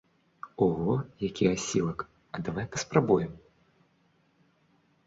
Ого, 0.65 1.03
які 1.19 1.45
асілак, 1.53 1.99
а 2.35 2.41
давай 2.49 2.67
папрабуем? 2.75 3.39